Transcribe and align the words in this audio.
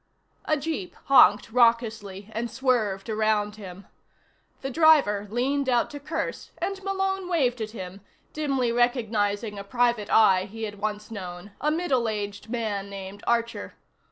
A 0.45 0.57
jeep 0.57 0.95
honked 1.05 1.51
raucously 1.51 2.31
and 2.33 2.49
swerved 2.49 3.07
around 3.07 3.57
him. 3.57 3.85
The 4.61 4.71
driver 4.71 5.27
leaned 5.29 5.69
out 5.69 5.91
to 5.91 5.99
curse 5.99 6.49
and 6.57 6.81
Malone 6.83 7.29
waved 7.29 7.61
at 7.61 7.69
him, 7.69 8.01
dimly 8.33 8.71
recognizing 8.71 9.59
a 9.59 9.63
private 9.63 10.09
eye 10.09 10.45
he 10.45 10.63
had 10.63 10.79
once 10.81 11.11
known, 11.11 11.51
a 11.61 11.69
middle 11.69 12.09
aged 12.09 12.49
man 12.49 12.89
named 12.89 13.23
Archer. 13.27 13.75